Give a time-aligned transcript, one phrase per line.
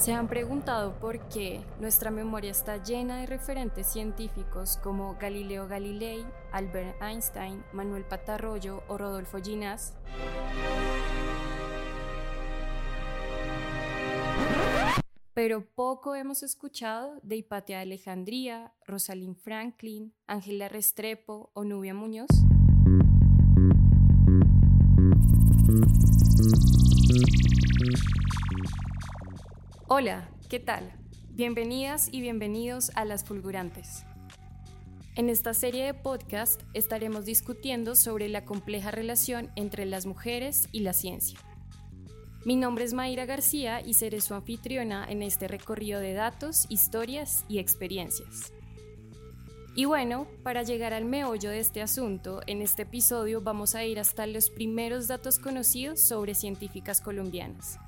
[0.00, 6.24] ¿Se han preguntado por qué nuestra memoria está llena de referentes científicos como Galileo Galilei,
[6.52, 9.94] Albert Einstein, Manuel Patarroyo o Rodolfo Ginás?
[15.34, 22.28] Pero poco hemos escuchado de Hipatia de Alejandría, Rosalind Franklin, Ángela Restrepo o Nubia Muñoz.
[29.88, 30.92] Hola, ¿qué tal?
[31.30, 34.04] Bienvenidas y bienvenidos a Las Fulgurantes.
[35.16, 40.80] En esta serie de podcast estaremos discutiendo sobre la compleja relación entre las mujeres y
[40.80, 41.38] la ciencia.
[42.44, 47.44] Mi nombre es Mayra García y seré su anfitriona en este recorrido de datos, historias
[47.48, 48.52] y experiencias.
[49.74, 54.00] Y bueno, para llegar al meollo de este asunto, en este episodio vamos a ir
[54.00, 57.78] hasta los primeros datos conocidos sobre científicas colombianas.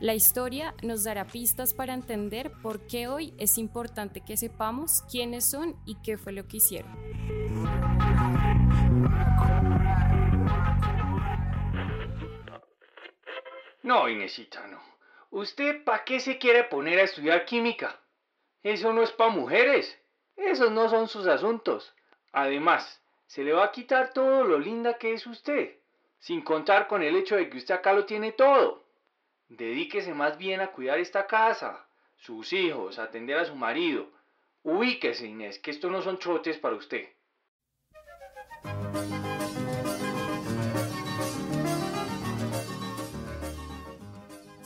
[0.00, 5.44] La historia nos dará pistas para entender por qué hoy es importante que sepamos quiénes
[5.44, 6.96] son y qué fue lo que hicieron.
[13.82, 14.80] No, Inesita, no.
[15.30, 18.00] ¿Usted para qué se quiere poner a estudiar química?
[18.62, 19.98] Eso no es para mujeres.
[20.38, 21.92] Esos no son sus asuntos.
[22.32, 25.76] Además, se le va a quitar todo lo linda que es usted,
[26.20, 28.84] sin contar con el hecho de que usted acá lo tiene todo.
[29.48, 34.06] Dedíquese más bien a cuidar esta casa, sus hijos, a atender a su marido.
[34.62, 37.08] Ubíquese, Inés, que estos no son trotes para usted.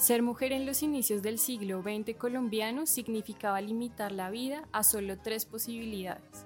[0.03, 5.17] Ser mujer en los inicios del siglo XX colombiano significaba limitar la vida a solo
[5.17, 6.45] tres posibilidades.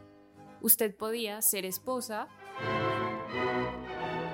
[0.61, 2.29] Usted podía ser esposa,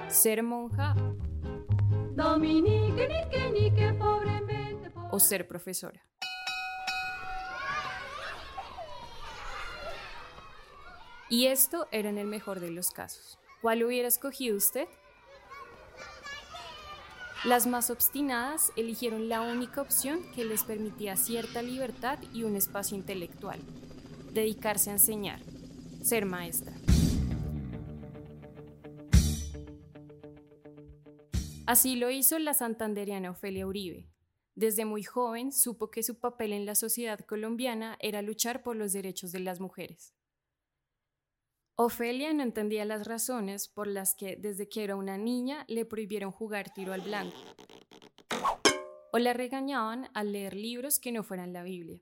[0.09, 0.97] ser monja
[5.13, 6.05] o ser profesora.
[11.31, 13.39] Y esto era en el mejor de los casos.
[13.61, 14.89] ¿Cuál hubiera escogido usted?
[17.45, 22.97] Las más obstinadas eligieron la única opción que les permitía cierta libertad y un espacio
[22.97, 23.59] intelectual,
[24.33, 25.41] dedicarse a enseñar,
[26.05, 26.73] ser maestra.
[31.67, 34.09] Así lo hizo la santanderiana Ofelia Uribe.
[34.55, 38.93] Desde muy joven supo que su papel en la sociedad colombiana era luchar por los
[38.93, 40.15] derechos de las mujeres.
[41.77, 46.31] Ofelia no entendía las razones por las que desde que era una niña le prohibieron
[46.31, 47.37] jugar tiro al blanco
[49.13, 52.01] o la regañaban al leer libros que no fueran la Biblia.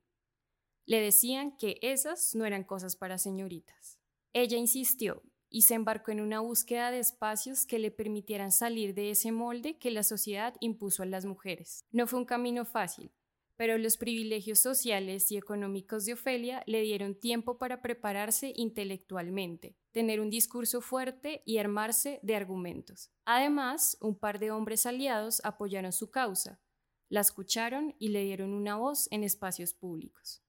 [0.86, 3.98] Le decían que esas no eran cosas para señoritas.
[4.32, 9.10] Ella insistió y se embarcó en una búsqueda de espacios que le permitieran salir de
[9.10, 11.84] ese molde que la sociedad impuso a las mujeres.
[11.90, 13.10] No fue un camino fácil,
[13.60, 20.22] pero los privilegios sociales y económicos de Ofelia le dieron tiempo para prepararse intelectualmente, tener
[20.22, 23.10] un discurso fuerte y armarse de argumentos.
[23.26, 26.58] Además, un par de hombres aliados apoyaron su causa,
[27.10, 30.42] la escucharon y le dieron una voz en espacios públicos.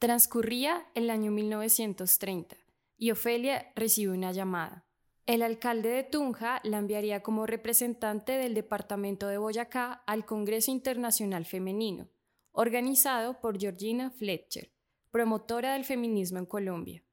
[0.00, 2.63] Transcurría el año 1930
[3.04, 4.86] y Ofelia recibe una llamada.
[5.26, 11.44] El alcalde de Tunja la enviaría como representante del departamento de Boyacá al Congreso Internacional
[11.44, 12.08] Femenino,
[12.52, 14.72] organizado por Georgina Fletcher,
[15.10, 17.04] promotora del feminismo en Colombia.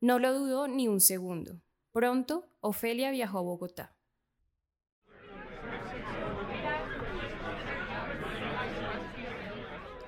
[0.00, 1.60] No lo dudó ni un segundo.
[1.92, 3.94] Pronto, Ofelia viajó a Bogotá.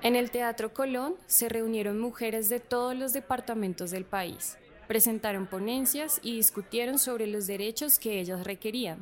[0.01, 4.57] En el Teatro Colón se reunieron mujeres de todos los departamentos del país
[4.89, 8.97] presentaron ponencias y discutieron sobre los derechos que ellas requerían,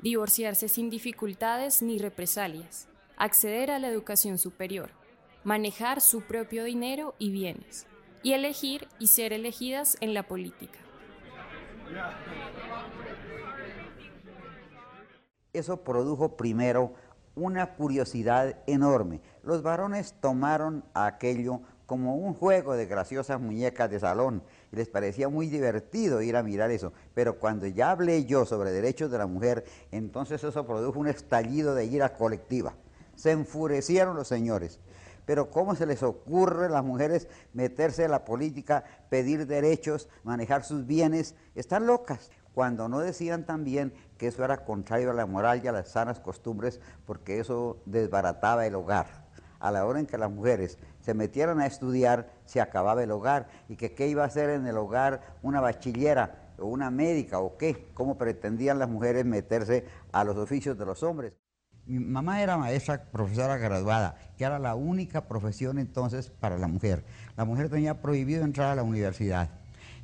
[0.00, 2.86] divorciarse sin dificultades ni represalias,
[3.16, 4.90] acceder a la educación superior,
[5.42, 7.88] manejar su propio dinero y bienes,
[8.22, 10.78] y elegir y ser elegidas en la política.
[15.52, 16.94] Eso produjo primero
[17.34, 19.20] una curiosidad enorme.
[19.42, 24.42] Los varones tomaron aquello como un juego de graciosas muñecas de salón
[24.72, 26.92] y les parecía muy divertido ir a mirar eso.
[27.14, 31.74] Pero cuando ya hablé yo sobre derechos de la mujer, entonces eso produjo un estallido
[31.74, 32.74] de ira colectiva.
[33.14, 34.80] Se enfurecieron los señores.
[35.24, 40.64] Pero ¿cómo se les ocurre a las mujeres meterse en la política, pedir derechos, manejar
[40.64, 41.34] sus bienes?
[41.54, 42.30] Están locas.
[42.54, 46.20] Cuando no decían también que eso era contrario a la moral y a las sanas
[46.20, 49.26] costumbres, porque eso desbarataba el hogar.
[49.58, 53.46] a la hora en que las mujeres se metieran a estudiar, se acababa el hogar
[53.68, 57.56] y que qué iba a hacer en el hogar una bachillera o una médica o
[57.56, 61.32] qué, cómo pretendían las mujeres meterse a los oficios de los hombres.
[61.86, 67.04] Mi mamá era maestra, profesora graduada, que era la única profesión entonces para la mujer.
[67.36, 69.50] La mujer tenía prohibido entrar a la universidad.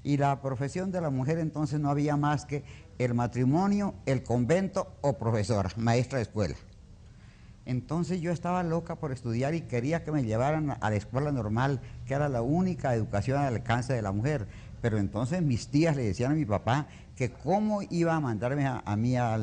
[0.05, 2.63] Y la profesión de la mujer entonces no había más que
[2.99, 6.55] el matrimonio, el convento o profesora, maestra de escuela.
[7.65, 11.81] Entonces yo estaba loca por estudiar y quería que me llevaran a la escuela normal,
[12.07, 14.49] que era la única educación al alcance de la mujer.
[14.81, 18.97] Pero entonces mis tías le decían a mi papá que cómo iba a mandarme a,
[18.97, 19.39] mí a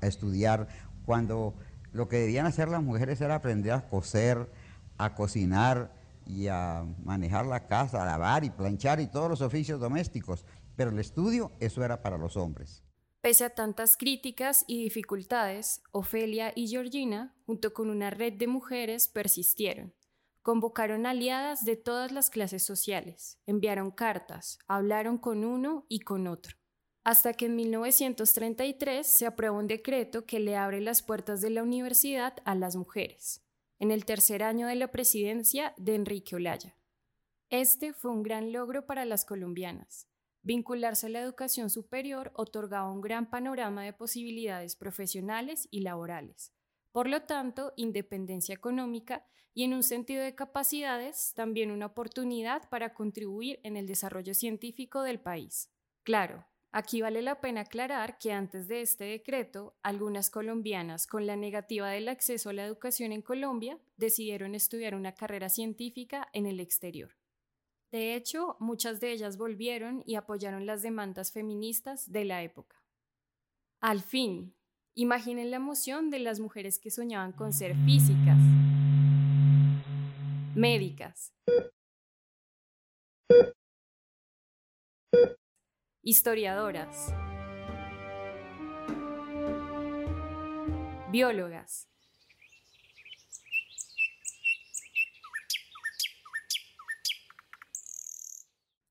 [0.00, 0.66] estudiar
[1.04, 1.54] cuando
[1.92, 4.50] lo que debían hacer las mujeres era aprender a coser,
[4.98, 5.92] a cocinar
[6.26, 10.44] y a manejar la casa, a lavar y planchar y todos los oficios domésticos.
[10.76, 12.82] Pero el estudio, eso era para los hombres.
[13.20, 19.08] Pese a tantas críticas y dificultades, Ofelia y Georgina, junto con una red de mujeres,
[19.08, 19.94] persistieron.
[20.42, 26.60] Convocaron aliadas de todas las clases sociales, enviaron cartas, hablaron con uno y con otro
[27.04, 31.62] hasta que en 1933 se aprueba un decreto que le abre las puertas de la
[31.62, 33.42] universidad a las mujeres,
[33.78, 36.76] en el tercer año de la presidencia de Enrique Olaya.
[37.48, 40.06] Este fue un gran logro para las colombianas.
[40.42, 46.52] Vincularse a la educación superior otorgaba un gran panorama de posibilidades profesionales y laborales.
[46.92, 52.94] Por lo tanto, independencia económica y en un sentido de capacidades, también una oportunidad para
[52.94, 55.70] contribuir en el desarrollo científico del país.
[56.02, 61.34] Claro, Aquí vale la pena aclarar que antes de este decreto, algunas colombianas, con la
[61.34, 66.60] negativa del acceso a la educación en Colombia, decidieron estudiar una carrera científica en el
[66.60, 67.19] exterior.
[67.90, 72.80] De hecho, muchas de ellas volvieron y apoyaron las demandas feministas de la época.
[73.80, 74.54] Al fin,
[74.94, 78.38] imaginen la emoción de las mujeres que soñaban con ser físicas,
[80.54, 81.34] médicas,
[86.02, 87.12] historiadoras,
[91.10, 91.89] biólogas,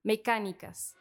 [0.04, 0.96] mecánicas.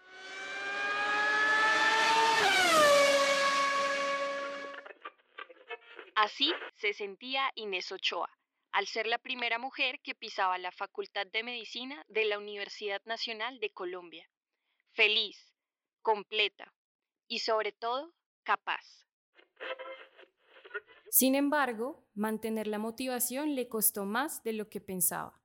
[6.14, 8.28] Así se sentía Inés Ochoa,
[8.72, 13.60] al ser la primera mujer que pisaba la Facultad de Medicina de la Universidad Nacional
[13.60, 14.28] de Colombia.
[14.94, 15.54] Feliz,
[16.02, 16.74] completa
[17.28, 18.12] y sobre todo
[18.42, 19.06] capaz.
[21.10, 25.40] Sin embargo, mantener la motivación le costó más de lo que pensaba.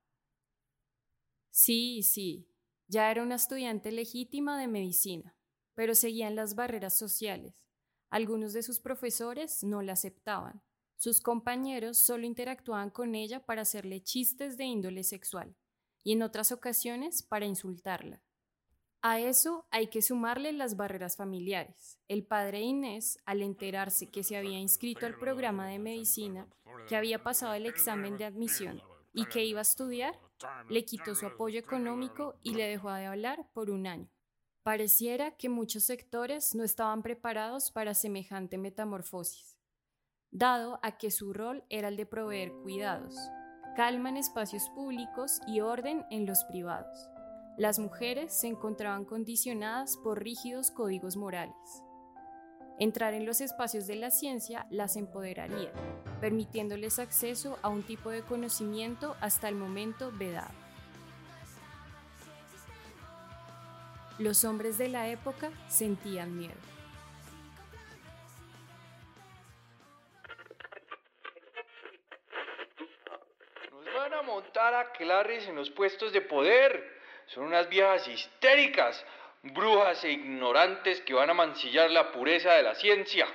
[1.52, 2.53] Sí, sí,
[2.88, 5.36] ya era una estudiante legítima de medicina,
[5.74, 7.54] pero seguían las barreras sociales.
[8.10, 10.62] Algunos de sus profesores no la aceptaban.
[10.98, 15.56] Sus compañeros solo interactuaban con ella para hacerle chistes de índole sexual
[16.04, 18.22] y en otras ocasiones para insultarla.
[19.02, 22.00] A eso hay que sumarle las barreras familiares.
[22.08, 26.48] El padre Inés, al enterarse que se había inscrito al programa de medicina,
[26.88, 28.82] que había pasado el examen de admisión
[29.14, 30.18] y que iba a estudiar,
[30.70, 34.10] le quitó su apoyo económico y le dejó de hablar por un año.
[34.64, 39.58] Pareciera que muchos sectores no estaban preparados para semejante metamorfosis,
[40.32, 43.16] dado a que su rol era el de proveer cuidados,
[43.76, 47.10] calma en espacios públicos y orden en los privados.
[47.58, 51.84] Las mujeres se encontraban condicionadas por rígidos códigos morales.
[52.80, 55.72] Entrar en los espacios de la ciencia las empoderaría,
[56.20, 60.54] permitiéndoles acceso a un tipo de conocimiento hasta el momento vedado.
[64.18, 66.54] Los hombres de la época sentían miedo.
[73.72, 77.02] Nos van a montar a Clarice en los puestos de poder.
[77.28, 79.04] Son unas viejas histéricas,
[79.44, 83.28] brujas e ignorantes que van a mancillar la pureza de la ciencia.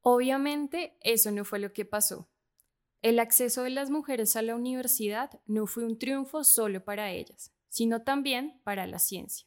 [0.00, 2.28] Obviamente, eso no fue lo que pasó.
[3.02, 7.52] El acceso de las mujeres a la universidad no fue un triunfo solo para ellas,
[7.68, 9.46] sino también para la ciencia.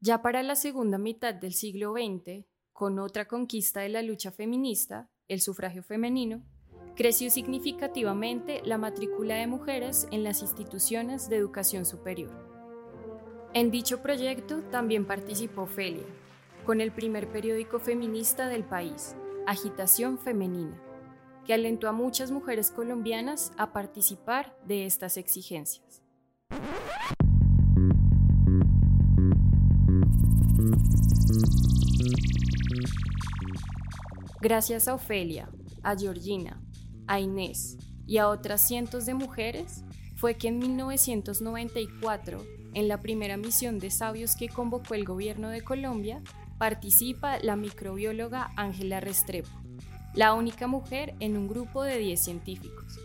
[0.00, 5.10] Ya para la segunda mitad del siglo XX, con otra conquista de la lucha feminista,
[5.28, 6.42] el sufragio femenino,
[6.96, 12.51] creció significativamente la matrícula de mujeres en las instituciones de educación superior.
[13.54, 16.06] En dicho proyecto también participó Felia,
[16.64, 19.14] con el primer periódico feminista del país,
[19.46, 20.80] Agitación Femenina,
[21.44, 26.02] que alentó a muchas mujeres colombianas a participar de estas exigencias.
[34.40, 35.50] Gracias a Ofelia,
[35.82, 36.58] a Georgina,
[37.06, 39.84] a Inés, y a otras cientos de mujeres
[40.16, 42.42] fue que en 1994,
[42.74, 46.22] en la primera misión de sabios que convocó el gobierno de Colombia,
[46.58, 49.50] participa la microbióloga Ángela Restrepo,
[50.14, 52.98] la única mujer en un grupo de 10 científicos.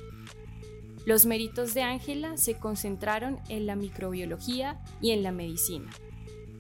[1.06, 5.90] Los méritos de Ángela se concentraron en la microbiología y en la medicina.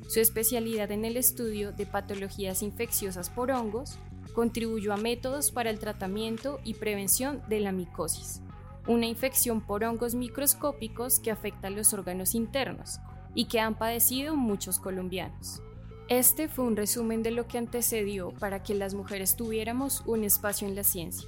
[0.07, 3.99] Su especialidad en el estudio de patologías infecciosas por hongos
[4.33, 8.41] contribuyó a métodos para el tratamiento y prevención de la micosis,
[8.87, 12.99] una infección por hongos microscópicos que afecta a los órganos internos
[13.35, 15.61] y que han padecido muchos colombianos.
[16.09, 20.67] Este fue un resumen de lo que antecedió para que las mujeres tuviéramos un espacio
[20.67, 21.27] en la ciencia.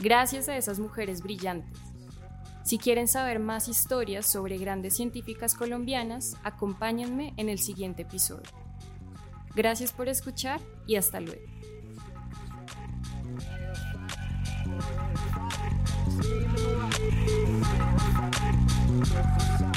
[0.00, 1.78] Gracias a esas mujeres brillantes.
[2.64, 8.50] Si quieren saber más historias sobre grandes científicas colombianas, acompáñenme en el siguiente episodio.
[9.54, 11.42] Gracias por escuchar y hasta luego.
[19.04, 19.73] Sound.